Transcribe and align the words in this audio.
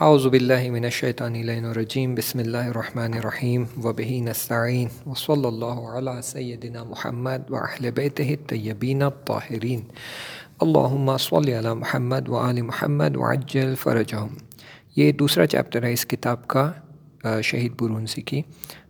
اعوذ 0.00 0.26
باللہ 0.26 0.70
من 0.70 0.84
الشیطان 0.84 1.34
الرجیم، 1.34 2.14
بسم 2.14 2.38
اللہ 2.38 2.66
الرحمن 2.66 3.14
الرحیم، 3.14 3.64
وبہ 3.84 4.20
نستعین، 4.24 4.88
وصلی 5.06 5.46
اللہ 5.46 5.80
علی 5.98 6.10
سیدنا 6.24 6.82
محمد 6.84 7.50
و 7.50 7.90
بیتہ 7.94 8.22
الطیبین 8.22 9.02
الطاہرین. 9.02 9.80
اللہم 10.60 11.16
صلی 11.20 11.58
علی 11.58 11.74
محمد 11.78 12.28
و 12.28 12.36
آل 12.38 12.60
محمد 12.62 13.16
وعجل 13.16 13.74
فرجہم. 13.82 14.34
یہ 14.96 15.12
دوسرا 15.12 15.46
چیپٹر 15.46 15.82
ہے 15.84 15.92
اس 15.92 16.06
کتاب 16.06 16.46
کا 16.48 16.70
شہید 17.44 17.72
برونسی 17.80 18.22
کی، 18.22 18.42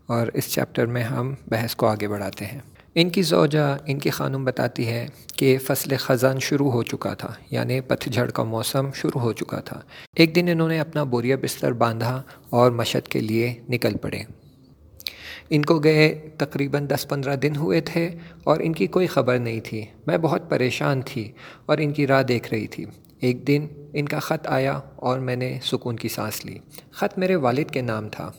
اور 0.06 0.28
اس 0.34 0.52
چیپٹر 0.54 0.86
میں 0.86 1.02
ہم 1.04 1.34
بحث 1.50 1.76
کو 1.76 1.86
آگے 1.86 2.08
بڑھاتے 2.08 2.46
ہیں۔ 2.46 2.60
ان 3.00 3.10
کی 3.10 3.22
زوجہ 3.22 3.76
ان 3.86 3.98
کی 3.98 4.10
خانم 4.10 4.44
بتاتی 4.44 4.86
ہے 4.86 5.06
کہ 5.36 5.58
فصل 5.58 5.96
خزان 5.96 6.38
شروع 6.40 6.70
ہو 6.70 6.82
چکا 6.82 7.14
تھا 7.14 7.32
یعنی 7.50 7.80
پتھ 7.80 8.08
جھڑ 8.08 8.30
کا 8.30 8.42
موسم 8.42 8.90
شروع 8.94 9.20
ہو 9.20 9.32
چکا 9.32 9.60
تھا۔ 9.60 9.80
ایک 10.16 10.34
دن 10.34 10.48
انہوں 10.52 10.68
نے 10.68 10.80
اپنا 10.80 11.02
بوریا 11.02 11.36
بستر 11.42 11.72
باندھا 11.72 12.22
اور 12.50 12.70
مشد 12.70 13.08
کے 13.08 13.20
لیے 13.20 13.54
نکل 13.68 13.96
پڑے۔ 13.96 14.22
ان 15.50 15.64
کو 15.64 15.78
گئے 15.78 16.30
تقریباً 16.38 16.86
دس 16.88 17.08
پندرہ 17.08 17.36
دن 17.36 17.56
ہوئے 17.56 17.80
تھے 17.80 18.10
اور 18.44 18.60
ان 18.60 18.72
کی 18.72 18.86
کوئی 18.86 19.06
خبر 19.06 19.38
نہیں 19.38 19.60
تھی۔ 19.60 19.84
میں 20.06 20.18
بہت 20.18 20.50
پریشان 20.50 21.00
تھی 21.06 21.32
اور 21.66 21.78
ان 21.78 21.92
کی 21.92 22.06
راہ 22.06 22.22
دیکھ 22.22 22.54
رہی 22.54 22.66
تھی۔ 22.66 22.84
ایک 23.20 23.46
دن 23.46 23.66
ان 23.92 24.08
کا 24.08 24.18
خط 24.18 24.46
آیا 24.46 24.80
اور 24.96 25.18
میں 25.18 25.36
نے 25.36 25.58
سکون 25.62 25.96
کی 25.96 26.08
سانس 26.08 26.46
لی۔ 26.46 26.58
خط 26.90 27.18
میرے 27.18 27.36
والد 27.36 27.70
کے 27.70 27.82
نام 27.82 28.08
تھا۔ 28.08 28.32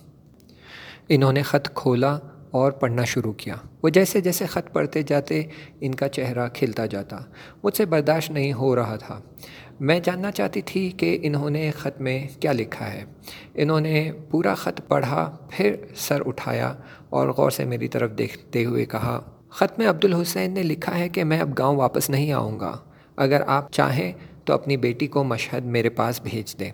انہوں 1.10 1.34
نے 1.34 1.42
خط 1.42 1.70
کھولا 1.74 2.20
اور 2.52 2.72
پڑھنا 2.72 3.04
شروع 3.04 3.34
کیا۔ 3.34 3.56
وہ 3.84 3.90
جیسے 3.90 4.22
جیسے 4.22 4.46
خط 4.46 4.74
پڑھتے 4.74 5.02
جاتے، 5.02 5.44
ان 5.82 5.96
کا 5.96 6.08
چہرہ 6.08 6.48
کھلتا 6.54 6.86
جاتا۔ 6.86 7.18
مجھ 7.64 7.78
سے 7.78 7.86
برداشت 7.86 8.32
نہیں 8.32 8.54
ہو 8.54 8.76
رہا 8.76 8.96
تھا۔ 8.96 9.22
میں 9.80 10.00
جاننا 10.00 10.32
چاہتی 10.32 10.62
تھی 10.62 10.90
کہ 10.90 11.20
انہوں 11.22 11.50
نے 11.50 11.72
خط 11.72 12.02
میں 12.02 12.28
کیا 12.40 12.52
لکھا 12.52 12.94
ہے۔ 12.94 13.04
انہوں 13.54 13.82
نے 13.82 14.12
پورا 14.30 14.54
خط 14.54 14.82
پڑھا، 14.88 15.38
پھر 15.50 15.76
سر 15.96 16.22
اٹھایا 16.26 16.74
اور 17.10 17.28
غور 17.28 17.52
سے 17.52 17.66
میری 17.66 17.88
طرف 17.88 18.12
دیکھتے 18.18 18.66
ہوئے 18.66 18.86
کہا، 18.86 19.20
خط 19.50 19.80
میں 19.80 19.88
عبد 19.88 20.06
الحسین 20.06 20.54
نے 20.54 20.64
لکھا 20.64 21.00
ہے 21.00 21.10
کہ 21.10 21.24
میں 21.24 21.40
اب 21.40 21.58
گاؤں 21.58 21.76
واپس 21.76 22.10
نہیں 22.10 22.32
آؤں 22.32 22.60
گا۔ 22.60 22.78
اگر 23.18 23.42
آپ 23.48 23.72
چاہیں 23.72 24.14
تو 24.46 24.54
اپنی 24.54 24.78
بیٹی 24.78 25.08
کو 25.08 25.24
مشہد 25.24 25.66
میرے 25.66 25.90
پاس 25.90 26.22
بھیج 26.24 26.60
دیں۔ 26.60 26.72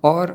اور 0.00 0.28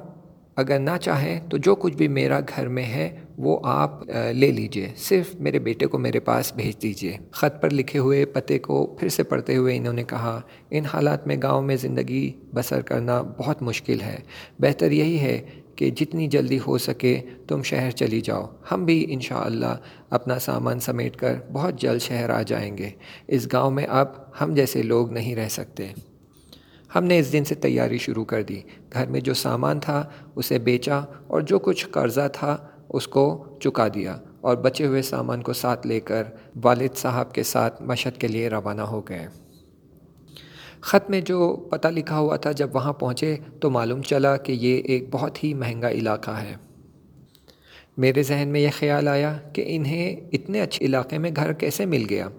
اگر 0.55 0.80
نہ 0.80 0.97
چاہیں 1.02 1.39
تو 1.49 1.58
جو 1.58 1.75
کچھ 1.75 1.93
بھی 1.93 2.08
میرا 2.08 2.39
گھر 2.39 2.67
میں 2.67 2.83
ہے 2.83 3.19
وہ 3.43 3.59
آپ 3.63 4.03
لے 4.33 4.51
لیجیے۔ 4.51 4.87
صرف 4.95 5.35
میرے 5.35 5.59
بیٹے 5.59 5.85
کو 5.85 5.97
میرے 5.97 6.19
پاس 6.19 6.53
بھیج 6.53 6.81
دیجیے۔ 6.81 7.17
خط 7.31 7.61
پر 7.61 7.69
لکھے 7.69 7.99
ہوئے 7.99 8.25
پتے 8.25 8.59
کو 8.59 8.95
پھر 8.99 9.09
سے 9.09 9.23
پڑھتے 9.23 9.55
ہوئے 9.55 9.77
انہوں 9.77 9.93
نے 9.93 10.03
کہا، 10.03 10.41
ان 10.71 10.85
حالات 10.85 11.27
میں 11.27 11.35
گاؤں 11.43 11.61
میں 11.61 11.75
زندگی 11.75 12.31
بسر 12.53 12.81
کرنا 12.81 13.21
بہت 13.21 13.61
مشکل 13.61 14.01
ہے۔ 14.01 14.17
بہتر 14.59 14.91
یہی 14.91 15.19
ہے 15.19 15.41
کہ 15.75 15.89
جتنی 15.89 16.27
جلدی 16.27 16.59
ہو 16.67 16.77
سکے 16.77 17.21
تم 17.47 17.63
شہر 17.63 17.91
چلی 17.91 18.21
جاؤ۔ 18.21 18.45
ہم 18.71 18.85
بھی 18.85 19.05
انشاءاللہ 19.09 19.75
اپنا 20.09 20.39
سامان 20.39 20.79
سمیٹ 20.79 21.15
کر 21.15 21.33
بہت 21.53 21.81
جلد 21.81 22.01
شہر 22.01 22.29
آ 22.29 22.41
جائیں 22.41 22.77
گے۔ 22.77 22.89
اس 23.27 23.47
گاؤں 23.53 23.71
میں 23.71 23.85
اب 23.89 24.07
ہم 24.41 24.53
جیسے 24.53 24.83
لوگ 24.83 25.11
نہیں 25.11 25.35
رہ 25.35 25.49
سکتے۔ 25.49 25.87
ہم 26.95 27.03
نے 27.03 27.19
اس 27.19 27.31
دن 27.33 27.43
سے 27.43 27.55
تیاری 27.55 27.97
شروع 27.97 28.25
کر 28.25 28.43
دی۔ 28.43 28.61
گھر 28.93 29.05
میں 29.05 29.19
جو 29.19 29.33
سامان 29.33 29.79
تھا، 29.79 30.09
اسے 30.35 30.59
بیچا 30.59 31.01
اور 31.27 31.41
جو 31.41 31.59
کچھ 31.59 31.87
قرضہ 31.87 32.27
تھا 32.33 32.57
اس 32.89 33.07
کو 33.07 33.45
چکا 33.59 33.87
دیا 33.87 34.17
اور 34.41 34.57
بچے 34.57 34.85
ہوئے 34.85 35.01
سامان 35.01 35.41
کو 35.41 35.53
ساتھ 35.53 35.87
لے 35.87 35.99
کر 35.99 36.23
والد 36.63 36.97
صاحب 36.97 37.33
کے 37.33 37.43
ساتھ 37.43 37.81
مشہد 37.81 38.21
کے 38.21 38.27
لیے 38.27 38.49
روانہ 38.49 38.81
ہو 38.81 39.01
گئے۔ 39.09 39.27
خط 40.81 41.09
میں 41.09 41.21
جو 41.21 41.55
پتہ 41.69 41.87
لکھا 41.87 42.19
ہوا 42.19 42.35
تھا 42.35 42.51
جب 42.51 42.69
وہاں 42.73 42.93
پہنچے 42.93 43.35
تو 43.59 43.69
معلوم 43.69 44.01
چلا 44.01 44.37
کہ 44.37 44.51
یہ 44.51 44.77
ایک 44.77 45.05
بہت 45.11 45.43
ہی 45.43 45.53
مہنگا 45.53 45.89
علاقہ 45.89 46.31
ہے۔ 46.31 46.55
میرے 47.97 48.23
ذہن 48.23 48.49
میں 48.51 48.59
یہ 48.59 48.69
خیال 48.79 49.07
آیا 49.07 49.37
کہ 49.53 49.63
انہیں 49.67 50.15
اتنے 50.33 50.61
اچھے 50.61 50.85
علاقے 50.85 51.17
میں 51.17 51.31
گھر 51.35 51.53
کیسے 51.53 51.85
مل 51.85 52.05
گیا۔ 52.09 52.30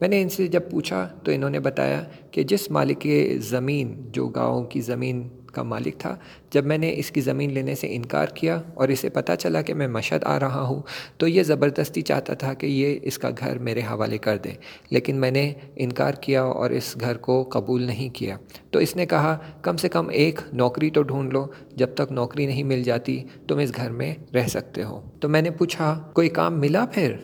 میں 0.00 0.08
نے 0.08 0.22
ان 0.22 0.28
سے 0.28 0.46
جب 0.46 0.70
پوچھا 0.70 1.08
تو 1.24 1.32
انہوں 1.32 1.50
نے 1.50 1.60
بتایا 1.60 2.04
کہ 2.30 2.42
جس 2.42 2.70
مالک 2.70 3.00
کے 3.00 3.38
زمین 3.38 3.94
جو 4.12 4.28
گاؤں 4.28 4.64
کی 4.64 4.80
زمین 4.80 5.28
کا 5.54 5.62
مالک 5.62 5.98
تھا۔ 5.98 6.16
جب 6.50 6.66
میں 6.66 6.78
نے 6.78 6.94
اس 6.96 7.10
کی 7.10 7.20
زمین 7.20 7.52
لینے 7.52 7.74
سے 7.74 7.96
انکار 7.96 8.26
کیا 8.26 8.62
اور 8.74 8.88
اسے 8.88 9.08
پتہ 9.08 9.32
چلا 9.38 9.62
کہ 9.62 9.74
میں 9.74 9.88
مشہد 9.88 10.24
آ 10.24 10.40
رہا 10.40 10.60
ہوں، 10.60 10.82
تو 11.16 11.28
یہ 11.28 11.42
زبردستی 11.42 12.02
چاہتا 12.02 12.34
تھا 12.34 12.54
کہ 12.54 12.66
یہ 12.66 12.98
اس 13.02 13.18
کا 13.18 13.30
گھر 13.38 13.58
میرے 13.58 13.80
حوالے 13.80 14.18
کر 14.18 14.36
دے۔ 14.36 14.50
لیکن 14.90 15.16
میں 15.16 15.30
نے 15.30 15.52
انکار 15.76 16.12
کیا 16.12 16.42
اور 16.42 16.70
اس 16.70 16.96
گھر 17.00 17.16
کو 17.16 17.48
قبول 17.52 17.82
نہیں 17.82 18.08
کیا۔ 18.08 18.36
تو 18.70 18.78
اس 18.78 18.96
نے 18.96 19.06
کہا، 19.06 19.38
کم 19.62 19.76
سے 19.76 19.88
کم 19.88 20.08
ایک 20.08 20.40
نوکری 20.52 20.90
تو 20.90 21.02
ڈھونڈ 21.02 21.32
لو، 21.32 21.46
جب 21.74 21.94
تک 21.94 22.12
نوکری 22.12 22.46
نہیں 22.46 22.62
مل 22.62 22.82
جاتی، 22.82 23.24
تم 23.48 23.58
اس 23.58 23.72
گھر 23.76 23.90
میں 23.90 24.14
رہ 24.34 24.46
سکتے 24.46 24.84
ہو۔ 24.84 25.00
تو 25.20 25.28
میں 25.28 25.42
نے 25.42 25.50
پوچھا، 25.50 26.10
کوئی 26.14 26.28
کام 26.28 26.60
ملا 26.60 26.86
پھر؟ 26.92 27.14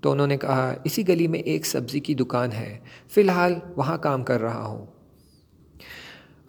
تو 0.00 0.12
انہوں 0.12 0.26
نے 0.26 0.36
کہا، 0.36 0.74
اسی 0.84 1.08
گلی 1.08 1.26
میں 1.26 1.40
ایک 1.40 1.66
سبزی 1.66 2.00
کی 2.00 2.14
دکان 2.14 2.52
ہے، 2.52 2.78
فی 3.10 3.20
الحال 3.20 3.54
وہاں 3.76 3.98
کام 3.98 4.24
کر 4.24 4.40
رہا 4.40 4.64
ہوں۔ 4.64 4.86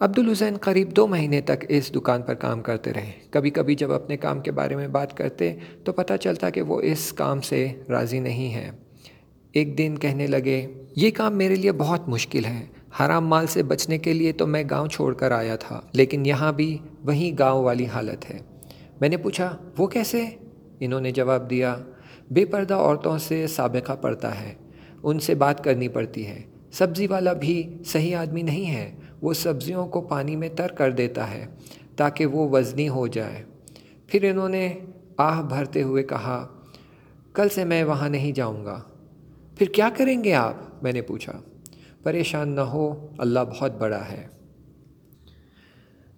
عبد 0.00 0.18
الحسین 0.18 0.56
قریب 0.56 0.90
دو 0.90 1.06
مہینے 1.06 1.40
تک 1.40 1.64
اس 1.68 1.94
دکان 1.94 2.22
پر 2.22 2.34
کام 2.34 2.62
کرتے 2.62 2.92
رہے۔ 2.92 3.10
کبھی 3.30 3.50
کبھی 3.50 3.74
جب 3.74 3.92
اپنے 3.92 4.16
کام 4.16 4.40
کے 4.40 4.50
بارے 4.50 4.76
میں 4.76 4.88
بات 4.88 5.16
کرتے 5.16 5.54
تو 5.84 5.92
پتہ 5.92 6.12
چلتا 6.20 6.50
کہ 6.50 6.62
وہ 6.62 6.80
اس 6.80 7.12
کام 7.12 7.40
سے 7.40 7.68
راضی 7.88 8.20
نہیں 8.20 8.54
ہے 8.54 8.70
ایک 9.52 9.78
دن 9.78 9.94
کہنے 10.00 10.26
لگے، 10.26 10.66
یہ 10.96 11.10
کام 11.10 11.36
میرے 11.36 11.54
لیے 11.54 11.72
بہت 11.72 12.08
مشکل 12.08 12.44
ہے۔ 12.44 12.66
حرام 13.00 13.28
مال 13.28 13.46
سے 13.46 13.62
بچنے 13.62 13.98
کے 13.98 14.12
لیے 14.12 14.32
تو 14.32 14.46
میں 14.46 14.64
گاؤں 14.70 14.86
چھوڑ 14.86 15.14
کر 15.14 15.30
آیا 15.30 15.56
تھا، 15.56 15.80
لیکن 15.92 16.26
یہاں 16.26 16.52
بھی 16.52 16.78
وہی 17.04 17.38
گاؤں 17.38 17.64
والی 17.64 17.86
حالت 17.86 18.30
ہے۔ 18.30 18.38
میں 19.00 19.08
نے 19.08 19.16
پوچھا، 19.16 19.56
وہ 19.78 19.86
کیسے؟ 19.86 20.24
انہوں 20.80 21.00
نے 21.00 21.10
جواب 21.10 21.50
دیا، 21.50 21.76
بے 22.30 22.44
پردہ 22.44 22.74
عورتوں 22.74 23.18
سے 23.18 23.46
سابقہ 23.46 23.92
پڑتا 23.92 24.40
ہے، 24.40 24.54
ان 25.02 25.18
سے 25.18 25.34
بات 25.34 25.64
کرنی 25.64 25.88
پڑتی 25.88 26.26
ہے۔ 26.26 26.42
سبزی 26.72 27.06
والا 27.06 27.32
بھی 27.32 27.76
صحیح 27.86 28.16
آدمی 28.16 28.42
نہیں 28.42 28.70
ہے۔ 28.70 28.94
وہ 29.22 29.32
سبزیوں 29.32 29.86
کو 29.86 30.00
پانی 30.00 30.36
میں 30.36 30.48
تر 30.48 30.72
کر 30.72 30.90
دیتا 30.90 31.30
ہے 31.30 31.46
تاکہ 31.96 32.26
وہ 32.26 32.48
وزنی 32.48 32.88
ہو 32.88 33.06
جائے۔ 33.06 33.42
پھر 34.06 34.30
انہوں 34.30 34.48
نے 34.48 34.78
آہ 35.16 35.42
بھرتے 35.42 35.82
ہوئے 35.82 36.02
کہا، 36.02 36.48
کل 37.32 37.48
سے 37.48 37.64
میں 37.64 37.84
وہاں 37.84 38.08
نہیں 38.08 38.32
جاؤں 38.32 38.64
گا۔ 38.64 38.80
پھر 39.58 39.66
کیا 39.66 39.90
کریں 39.96 40.24
گے 40.24 40.34
آپ؟ 40.34 40.54
میں 40.82 40.92
نے 40.92 41.02
پوچھا۔ 41.02 41.40
پریشان 42.02 42.48
نہ 42.48 42.60
ہو، 42.60 43.08
اللہ 43.18 43.40
بہت 43.40 43.72
بڑا 43.78 44.02
ہے۔ 44.12 44.26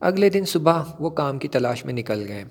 اگلے 0.00 0.28
دن 0.28 0.44
صبح 0.44 0.82
وہ 0.98 1.10
کام 1.10 1.38
کی 1.38 1.48
تلاش 1.48 1.84
میں 1.84 1.94
نکل 1.94 2.24
گئے۔ 2.28 2.44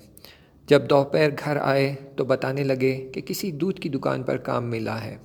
جب 0.66 0.90
دوپہر 0.90 1.28
گھر 1.44 1.56
آئے 1.56 1.94
تو 2.16 2.24
بتانے 2.24 2.64
لگے 2.64 3.10
کہ 3.14 3.20
کسی 3.20 3.52
دودھ 3.52 3.80
کی 3.80 3.88
دکان 3.88 4.22
پر 4.22 4.36
کام 4.36 4.70
ملا 4.70 5.04
ہے۔ 5.04 5.16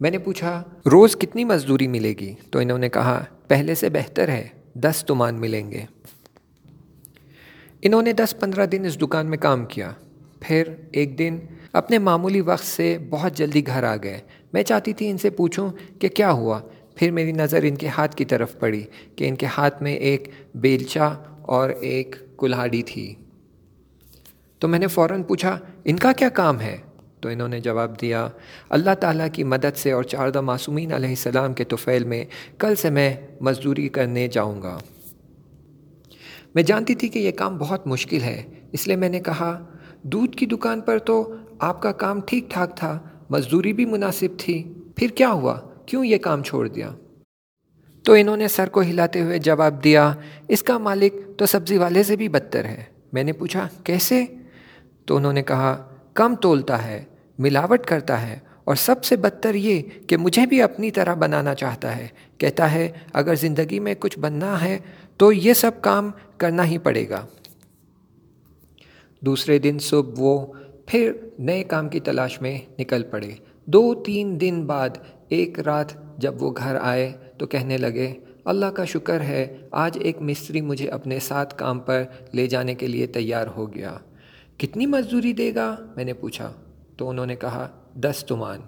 میں 0.00 0.10
نے 0.10 0.18
پوچھا، 0.18 0.62
روز 0.92 1.16
کتنی 1.16 1.44
مزدوری 1.44 1.88
ملے 1.88 2.14
گی؟ 2.20 2.34
تو 2.50 2.58
انہوں 2.58 2.78
نے 2.78 2.88
کہا، 2.88 3.24
پہلے 3.48 3.74
سے 3.74 3.88
بہتر 3.88 4.28
ہے، 4.28 4.48
دس 4.74 5.04
تمان 5.06 5.40
ملیں 5.40 5.70
گے. 5.70 5.84
انہوں 7.82 8.02
نے 8.02 8.12
دس 8.12 8.34
پندرہ 8.40 8.66
دن 8.66 8.84
اس 8.84 9.00
دکان 9.00 9.26
میں 9.26 9.38
کام 9.38 9.64
کیا۔ 9.64 9.92
پھر 10.40 10.64
ایک 10.92 11.18
دن 11.18 11.38
اپنے 11.72 11.98
معمولی 11.98 12.40
وقت 12.40 12.64
سے 12.64 12.98
بہت 13.10 13.32
جلدی 13.34 13.66
گھر 13.66 13.84
آ 13.84 13.96
گئے۔ 13.96 14.20
میں 14.52 14.62
چاہتی 14.62 14.92
تھی 14.92 15.10
ان 15.10 15.18
سے 15.18 15.30
پوچھوں 15.30 15.70
کہ 15.98 16.08
کیا 16.08 16.32
ہوا۔ 16.32 16.60
پھر 16.94 17.10
میری 17.10 17.32
نظر 17.32 17.62
ان 17.62 17.76
کے 17.76 17.88
ہاتھ 17.88 18.16
کی 18.16 18.24
طرف 18.24 18.58
پڑی 18.58 18.82
کہ 19.16 19.28
ان 19.28 19.36
کے 19.36 19.46
ہاتھ 19.46 19.82
میں 19.82 19.94
ایک 19.94 20.28
بیلچا 20.54 21.06
اور 21.42 21.70
ایک 21.70 22.16
کلہاڑی 22.38 22.82
تھی۔ 22.82 23.14
تو 24.58 24.68
میں 24.68 24.78
نے 24.78 24.86
فوراً 24.86 25.22
پوچھا، 25.22 25.58
ان 25.84 25.96
کا 25.96 26.12
کیا 26.12 26.28
کام 26.28 26.60
ہے؟ 26.60 26.76
تو 27.20 27.28
انہوں 27.28 27.48
نے 27.48 27.60
جواب 27.60 28.00
دیا، 28.00 28.28
اللہ 28.70 28.94
تعالیٰ 29.00 29.26
کی 29.32 29.44
مدد 29.44 29.76
سے 29.76 29.92
اور 29.92 30.02
چاردہ 30.02 30.40
معصومین 30.40 30.92
علیہ 30.92 31.08
السلام 31.08 31.54
کے 31.54 31.64
توفیل 31.64 32.04
میں 32.04 32.24
کل 32.58 32.74
سے 32.74 32.90
میں 32.90 33.14
مزدوری 33.40 33.88
کرنے 33.88 34.28
جاؤں 34.28 34.62
گا۔ 34.62 34.78
میں 36.54 36.62
جانتی 36.62 36.94
تھی 36.94 37.08
کہ 37.08 37.18
یہ 37.18 37.30
کام 37.30 37.58
بہت 37.58 37.86
مشکل 37.86 38.22
ہے، 38.22 38.42
اس 38.72 38.86
لیے 38.86 38.96
میں 38.96 39.08
نے 39.08 39.20
کہا، 39.20 39.64
دودھ 40.02 40.36
کی 40.36 40.46
دکان 40.46 40.80
پر 40.80 40.98
تو 40.98 41.34
آپ 41.58 41.82
کا 41.82 41.92
کام 41.92 42.20
ٹھیک 42.20 42.50
ٹھاک 42.50 42.76
تھا، 42.76 42.98
مزدوری 43.30 43.72
بھی 43.72 43.84
مناسب 43.84 44.38
تھی، 44.38 44.74
پھر 44.96 45.08
کیا 45.08 45.30
ہوا؟ 45.30 45.60
کیوں 45.86 46.04
یہ 46.04 46.18
کام 46.18 46.42
چھوڑ 46.42 46.68
دیا؟ 46.68 46.90
تو 48.02 48.12
انہوں 48.12 48.36
نے 48.36 48.48
سر 48.48 48.68
کو 48.68 48.82
ہلاتے 48.82 49.20
ہوئے 49.20 49.38
جواب 49.38 49.84
دیا، 49.84 50.12
اس 50.48 50.62
کا 50.62 50.78
مالک 50.78 51.14
تو 51.38 51.46
سبزی 51.46 51.78
والے 51.78 52.02
سے 52.02 52.16
بھی 52.16 52.28
بدتر 52.28 52.64
ہے۔ 52.64 52.84
میں 53.12 53.24
نے 53.24 53.32
پوچھا، 53.32 53.68
کیسے؟ 53.84 54.24
تو 55.04 55.16
انہوں 55.16 55.32
نے 55.32 55.42
کہا 55.42 55.89
کم 56.20 56.34
تولتا 56.34 56.86
ہے، 56.86 57.04
ملاوٹ 57.38 57.84
کرتا 57.86 58.28
ہے، 58.28 58.38
اور 58.64 58.74
سب 58.74 59.04
سے 59.04 59.16
بدتر 59.16 59.54
یہ 59.54 59.82
کہ 60.06 60.16
مجھے 60.16 60.46
بھی 60.46 60.62
اپنی 60.62 60.90
طرح 60.90 61.14
بنانا 61.14 61.54
چاہتا 61.54 61.96
ہے۔ 61.96 62.06
کہتا 62.38 62.72
ہے، 62.72 62.88
اگر 63.12 63.34
زندگی 63.34 63.78
میں 63.80 63.94
کچھ 63.98 64.18
بننا 64.18 64.62
ہے 64.64 64.78
تو 65.16 65.32
یہ 65.32 65.52
سب 65.52 65.70
کام 65.80 66.10
کرنا 66.36 66.66
ہی 66.66 66.78
پڑے 66.78 67.08
گا۔ 67.08 67.26
دوسرے 69.20 69.58
دن 69.58 69.78
صبح 69.78 70.14
وہ 70.18 70.46
پھر 70.86 71.12
نئے 71.38 71.64
کام 71.64 71.88
کی 71.88 72.00
تلاش 72.00 72.40
میں 72.40 72.58
نکل 72.78 73.02
پڑے۔ 73.02 73.30
دو 73.66 73.94
تین 73.94 74.40
دن 74.40 74.66
بعد 74.66 74.90
ایک 75.28 75.60
رات 75.60 76.18
جب 76.18 76.42
وہ 76.42 76.52
گھر 76.56 76.76
آئے 76.82 77.12
تو 77.38 77.46
کہنے 77.46 77.76
لگے، 77.76 78.14
اللہ 78.44 78.66
کا 78.66 78.84
شکر 78.84 79.20
ہے، 79.20 79.56
آج 79.70 79.98
ایک 80.00 80.20
مستری 80.20 80.60
مجھے 80.60 80.88
اپنے 80.88 81.18
ساتھ 81.18 81.56
کام 81.56 81.80
پر 81.80 82.04
لے 82.32 82.46
جانے 82.46 82.74
کے 82.74 82.86
لیے 82.86 83.06
تیار 83.06 83.46
ہو 83.46 83.74
گیا۔ 83.74 83.96
کتنی 84.60 84.86
مزدوری 84.86 85.32
دے 85.32 85.54
گا؟ 85.54 85.76
میں 85.96 86.04
نے 86.04 86.12
پوچھا۔ 86.12 86.52
تو 86.96 87.08
انہوں 87.08 87.26
نے 87.26 87.36
کہا، 87.36 87.68
دس 87.94 88.24
تمان 88.28 88.60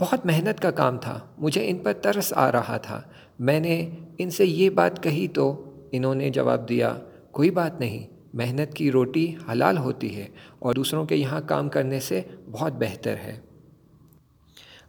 بہت 0.00 0.26
محنت 0.26 0.60
کا 0.60 0.70
کام 0.70 0.98
تھا۔ 0.98 1.20
مجھے 1.38 1.68
ان 1.68 1.78
پر 1.78 1.92
ترس 1.92 2.32
آ 2.36 2.52
رہا 2.52 2.76
تھا۔ 2.76 3.02
میں 3.38 3.60
نے 3.60 3.90
ان 4.18 4.30
سے 4.30 4.44
یہ 4.44 4.70
بات 4.70 5.02
کہی 5.02 5.28
تو 5.28 5.70
انہوں 5.92 6.14
نے 6.14 6.30
جواب 6.30 6.68
دیا، 6.68 6.96
کوئی 7.30 7.50
بات 7.50 7.80
نہیں۔ 7.80 8.06
محنت 8.34 8.74
کی 8.74 8.90
روٹی 8.90 9.34
حلال 9.52 9.78
ہوتی 9.78 10.16
ہے 10.16 10.28
اور 10.58 10.74
دوسروں 10.74 11.04
کے 11.04 11.16
یہاں 11.16 11.40
کام 11.46 11.68
کرنے 11.68 12.00
سے 12.00 12.22
بہت 12.50 12.72
بہتر 12.72 13.14
ہے۔ 13.14 13.40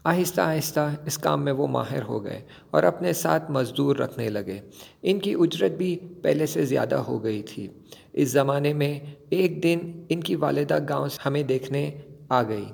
آہستہ 0.03 0.41
آہستہ 0.41 0.95
اس 1.05 1.17
کام 1.17 1.43
میں 1.43 1.51
وہ 1.51 1.67
ماہر 1.67 2.03
ہو 2.03 2.23
گئے 2.23 2.41
اور 2.71 2.83
اپنے 2.83 3.13
ساتھ 3.13 3.51
مزدور 3.51 3.95
رکھنے 3.95 4.29
لگے۔ 4.29 4.59
ان 5.01 5.19
کی 5.19 5.33
اجرت 5.39 5.71
بھی 5.71 5.99
پہلے 6.21 6.45
سے 6.45 6.65
زیادہ 6.65 6.95
ہو 6.95 7.23
گئی 7.23 7.41
تھی۔ 7.41 7.67
اس 8.13 8.31
زمانے 8.31 8.73
میں 8.73 8.99
ایک 9.29 9.63
دن 9.63 9.79
ان 10.09 10.21
کی 10.21 10.35
والدہ 10.35 10.77
گاؤں 10.89 11.07
سے 11.07 11.19
ہمیں 11.25 11.43
دیکھنے 11.43 11.91
آ 12.29 12.43
گئی۔ 12.43 12.65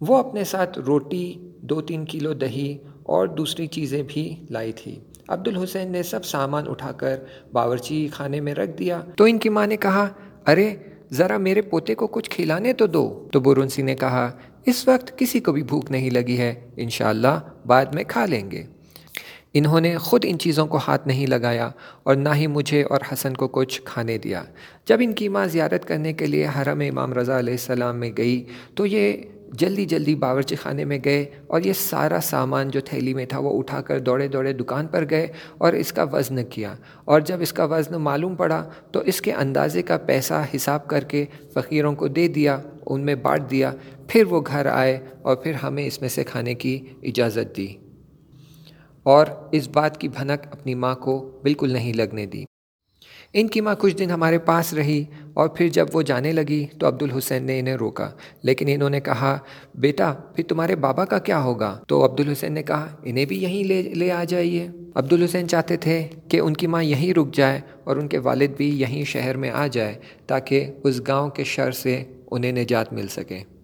وہ 0.00 0.16
اپنے 0.16 0.44
ساتھ 0.44 0.78
روٹی، 0.78 1.50
دو 1.60 1.80
تین 1.80 2.04
کلو 2.04 2.32
دہی 2.32 2.78
اور 3.02 3.26
دوسری 3.26 3.66
چیزیں 3.66 4.02
بھی 4.08 4.36
لائی 4.50 4.72
تھی۔ 4.72 5.00
عبد 5.28 5.48
الحسین 5.48 5.92
نے 5.92 6.02
سب 6.02 6.24
سامان 6.24 6.64
اٹھا 6.68 6.92
کر 6.92 7.16
باورچی 7.52 8.08
خانے 8.08 8.40
میں 8.40 8.54
رکھ 8.54 8.70
دیا۔ 8.70 9.00
تو 9.16 9.24
ان 9.24 9.38
کی 9.38 9.48
ماں 9.48 9.66
نے 9.66 9.76
کہا، 9.76 10.08
ارے، 10.46 10.74
ذرا 11.12 11.36
میرے 11.36 11.62
پوتے 11.62 11.94
کو 11.94 12.06
کچھ 12.06 12.30
کھلانے 12.30 12.72
تو 12.72 12.86
دو۔ 12.86 13.28
تو 13.32 13.40
برونسی 13.40 13.82
نے 13.82 13.94
کہا 13.94 14.30
اس 14.66 14.88
وقت 14.88 15.18
کسی 15.18 15.40
کو 15.40 15.52
بھی 15.52 15.62
بھوک 15.62 15.90
نہیں 15.90 16.10
لگی 16.10 16.38
ہے، 16.38 16.54
انشاءاللہ 16.76 17.40
بعد 17.66 17.86
میں 17.86 18.04
کھا 18.04 18.26
لیں 18.26 18.50
گے۔ 18.50 18.64
انہوں 19.54 19.80
نے 19.80 19.98
خود 19.98 20.24
ان 20.28 20.38
چیزوں 20.38 20.66
کو 20.66 20.76
ہاتھ 20.76 21.06
نہیں 21.06 21.26
لگایا 21.26 21.70
اور 22.02 22.14
نہ 22.14 22.28
ہی 22.34 22.46
مجھے 22.46 22.82
اور 22.82 22.98
حسن 23.12 23.34
کو 23.34 23.48
کچھ 23.48 23.82
کھانے 23.84 24.18
دیا۔ 24.18 24.42
جب 24.86 24.98
ان 25.00 25.12
کی 25.12 25.28
ماں 25.28 25.46
زیارت 25.46 25.88
کرنے 25.88 26.12
کے 26.12 26.26
لیے 26.26 26.46
حرم 26.46 26.80
امام 26.80 27.12
رضا 27.12 27.38
علیہ 27.38 27.54
السلام 27.54 27.96
میں 27.96 28.10
گئی 28.16 28.44
تو 28.74 28.86
یہ 28.86 29.12
جلدی 29.58 29.84
جلدی 29.84 30.14
باورچی 30.14 30.56
خانے 30.56 30.84
میں 30.84 30.98
گئے 31.04 31.24
اور 31.46 31.60
یہ 31.60 31.72
سارا 31.72 32.20
سامان 32.22 32.68
جو 32.68 32.80
تھیلی 32.80 33.14
میں 33.14 33.26
تھا 33.26 33.38
وہ 33.38 33.58
اٹھا 33.58 33.80
کر 33.80 33.98
دوڑے 33.98 34.28
دوڑے 34.28 34.52
دکان 34.52 34.86
پر 34.86 35.04
گئے 35.10 35.26
اور 35.58 35.72
اس 35.72 35.92
کا 35.92 36.02
وزن 36.02 36.44
کیا 36.44 36.74
اور 37.04 37.20
جب 37.20 37.40
اس 37.40 37.52
کا 37.52 37.64
وزن 37.64 38.00
معلوم 38.02 38.34
پڑا 38.34 38.68
تو 38.92 39.00
اس 39.00 39.20
کے 39.20 39.32
اندازے 39.32 39.82
کا 39.82 39.96
پیسہ 39.96 40.42
حساب 40.56 40.86
کر 40.88 41.04
کے 41.04 41.24
فقیروں 41.54 41.94
کو 41.94 42.08
دے 42.08 42.28
دیا، 42.28 42.58
ان 42.86 43.00
میں 43.00 43.14
بانٹ 43.14 43.50
دیا، 43.50 43.72
پھر 44.08 44.26
وہ 44.26 44.40
گھر 44.46 44.66
آئے 44.66 44.98
اور 45.22 45.36
پھر 45.36 45.54
ہمیں 45.54 45.86
اس 45.86 46.00
میں 46.00 46.08
سے 46.08 46.24
کھانے 46.24 46.54
کی 46.54 46.78
اجازت 47.02 47.56
دی 47.56 47.66
اور 49.02 49.26
اس 49.52 49.68
بات 49.68 50.00
کی 50.00 50.08
بھنک 50.08 50.46
اپنی 50.50 50.74
ماں 50.74 50.94
کو 50.94 51.40
بالکل 51.42 51.72
نہیں 51.72 51.92
لگنے 51.92 52.26
دی۔ 52.26 52.44
ان 53.32 53.48
کی 53.48 53.60
ماں 53.60 53.74
کچھ 53.78 53.96
دن 53.96 54.10
ہمارے 54.10 54.38
پاس 54.38 54.72
رہی 54.72 55.04
اور 55.34 55.48
پھر 55.48 55.68
جب 55.68 55.86
وہ 55.92 56.02
جانے 56.02 56.32
لگی 56.32 56.66
تو 56.78 56.88
عبد 56.88 57.02
الحسین 57.02 57.44
نے 57.44 57.58
انہیں 57.58 57.74
روکا۔ 57.74 58.10
لیکن 58.42 58.66
انہوں 58.68 58.90
نے 58.90 59.00
کہا، 59.00 59.38
بیٹا، 59.74 60.12
پھر 60.12 60.44
تمہارے 60.48 60.76
بابا 60.76 61.04
کا 61.04 61.18
کیا 61.18 61.42
ہوگا؟ 61.42 61.80
تو 61.88 62.04
عبد 62.04 62.20
الحسین 62.20 62.52
نے 62.52 62.62
کہا، 62.62 62.96
انہیں 63.02 63.24
بھی 63.24 63.42
یہیں 63.42 63.64
لے 63.64 63.82
لے 63.82 64.12
آ 64.12 64.24
جائیے۔ 64.24 64.68
عبد 64.94 65.12
الحسین 65.12 65.48
چاہتے 65.48 65.76
تھے 65.76 66.08
کہ 66.28 66.40
ان 66.40 66.54
کی 66.54 66.66
ماں 66.66 66.84
یہیں 66.84 67.12
رک 67.14 67.34
جائے 67.34 67.60
اور 67.84 67.96
ان 67.96 68.08
کے 68.08 68.18
والد 68.18 68.48
بھی 68.56 68.80
یہیں 68.80 69.04
شہر 69.04 69.36
میں 69.36 69.50
آ 69.50 69.66
جائے 69.66 69.94
تاکہ 70.26 70.70
اس 70.84 71.00
گاؤں 71.08 71.30
کے 71.30 71.44
شر 71.44 71.70
سے 71.70 72.04
انہیں 72.30 72.52
نجات 72.52 72.92
مل 72.92 73.08
سکے۔ 73.08 73.59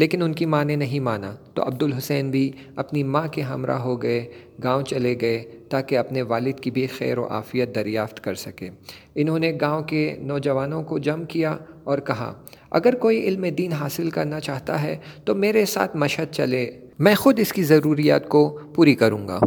لیکن 0.00 0.22
ان 0.22 0.32
کی 0.32 0.46
ماں 0.46 0.64
نے 0.64 0.76
نہیں 0.76 1.00
مانا۔ 1.00 1.34
تو 1.54 1.62
عبد 1.62 1.82
الحسین 1.82 2.30
بھی 2.30 2.50
اپنی 2.76 3.02
ماں 3.02 3.28
کے 3.28 3.42
ہمراہ 3.42 3.78
ہو 3.78 4.02
گئے، 4.02 4.26
گاؤں 4.64 4.82
چلے 4.82 5.14
گئے 5.20 5.44
تاکہ 5.68 5.98
اپنے 5.98 6.22
والد 6.22 6.60
کی 6.60 6.70
بھی 6.70 6.86
خیر 6.86 7.18
و 7.18 7.26
عافیت 7.28 7.74
دریافت 7.74 8.24
کر 8.24 8.34
سکے۔ 8.34 8.68
انہوں 9.14 9.38
نے 9.38 9.52
گاؤں 9.60 9.82
کے 9.82 10.16
نوجوانوں 10.18 10.82
کو 10.82 10.98
جم 10.98 11.24
کیا 11.24 11.56
اور 11.84 11.98
کہا، 11.98 12.32
اگر 12.70 12.94
کوئی 12.94 13.28
علم 13.28 13.44
دین 13.58 13.72
حاصل 13.72 14.10
کرنا 14.10 14.40
چاہتا 14.40 14.82
ہے 14.82 14.96
تو 15.24 15.34
میرے 15.34 15.64
ساتھ 15.64 15.96
مشہد 15.96 16.32
چلے، 16.32 16.70
میں 16.98 17.14
خود 17.14 17.38
اس 17.38 17.52
کی 17.52 17.62
ضروریات 17.62 18.28
کو 18.28 18.58
پوری 18.74 18.94
کروں 18.94 19.28
گا۔ 19.28 19.40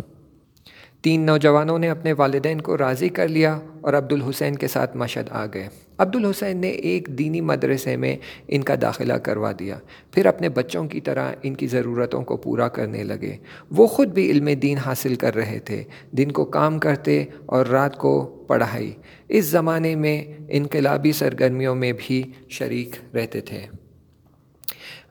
تین 1.03 1.21
نوجوانوں 1.21 1.79
نے 1.79 1.89
اپنے 1.89 2.13
والدین 2.13 2.61
کو 2.61 2.77
راضی 2.77 3.09
کر 3.09 3.27
لیا 3.27 3.59
اور 3.81 3.93
عبد 3.93 4.13
الحسین 4.13 4.55
کے 4.55 4.67
ساتھ 4.67 4.97
مشہد 4.97 5.23
آ 5.29 5.45
گئے۔ 5.45 5.67
عبد 5.97 6.15
الحسین 6.15 6.57
نے 6.57 6.69
ایک 6.69 7.07
دینی 7.07 7.41
مدرسے 7.41 7.95
میں 7.95 8.17
ان 8.47 8.63
کا 8.63 8.75
داخلہ 8.81 9.13
کروا 9.13 9.51
دیا۔ 9.59 9.77
پھر 10.11 10.25
اپنے 10.25 10.49
بچوں 10.49 10.87
کی 10.87 11.01
طرح 11.01 11.31
ان 11.43 11.55
کی 11.55 11.67
ضرورتوں 11.67 12.21
کو 12.21 12.37
پورا 12.37 12.67
کرنے 12.67 13.03
لگے۔ 13.03 13.37
وہ 13.71 13.87
خود 13.87 14.07
بھی 14.07 14.31
علم 14.31 14.49
دین 14.61 14.77
حاصل 14.77 15.15
کر 15.15 15.35
رہے 15.35 15.59
تھے۔ 15.59 15.83
دن 16.11 16.31
کو 16.31 16.45
کام 16.45 16.79
کرتے 16.79 17.23
اور 17.45 17.65
رات 17.65 17.97
کو 17.97 18.43
پڑھائی۔ 18.47 18.93
اس 19.29 19.45
زمانے 19.45 19.95
میں 19.95 20.23
انقلابی 20.49 21.11
سرگرمیوں 21.11 21.75
میں 21.75 21.93
بھی 21.97 22.23
شریک 22.49 23.15
رہتے 23.15 23.41
تھے۔ 23.41 23.59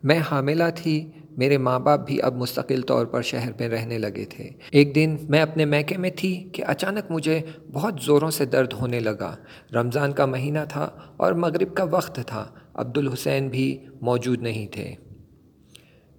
میں 0.03 0.21
حاملہ 0.31 0.65
تھی۔ 0.75 1.11
میرے 1.37 1.59
ماں 1.59 1.81
باپ 1.81 2.07
بھی 2.07 2.23
اب 2.23 2.35
مستقل 2.35 2.83
طور 2.83 3.07
پر 3.07 3.23
شہر 3.23 3.51
میں 3.61 3.69
رہنے 3.69 3.99
لگے 3.99 4.25
تھے۔ 4.25 4.51
ایک 4.71 4.95
دن 4.95 5.17
میں 5.29 5.41
اپنے 5.41 5.65
میکے 5.65 5.97
میں 5.97 6.11
تھی 6.17 6.51
کہ 6.53 6.65
اچانک 6.67 7.11
مجھے 7.11 7.41
بہت 7.73 7.95
زوروں 8.03 8.31
سے 8.31 8.45
درد 8.45 8.73
ہونے 8.73 9.01
لگا۔ 9.01 9.37
رمضان 9.75 10.13
کا 10.13 10.27
مہینہ 10.27 10.59
تھا 10.69 10.91
اور 11.17 11.33
مغرب 11.33 11.75
کا 11.75 11.85
وقت 11.85 12.21
تھا۔ 12.27 12.47
عبد 12.75 12.99
الحسین 12.99 13.49
بھی 13.49 13.85
موجود 14.01 14.43
نہیں 14.43 14.67
تھے۔ 14.67 14.95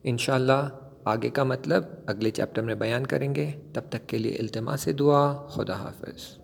انشاءاللہ 0.04 0.69
آگے 1.06 1.30
کا 1.30 1.44
مطلب 1.44 1.83
اگلے 2.06 2.31
چیپٹر 2.31 2.62
میں 2.62 2.75
بیان 2.75 3.06
کریں 3.06 3.36
گے۔ 3.36 3.51
تب 3.74 3.81
تک 3.89 4.07
کے 4.07 4.18
لیے 4.18 4.36
التماس 4.36 4.81
سے 4.81 4.94
دعا۔ 4.94 5.48
خدا 5.48 5.75
حافظ۔ 5.75 6.43